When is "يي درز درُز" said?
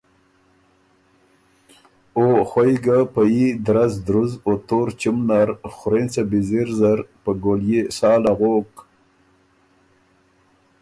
3.35-4.31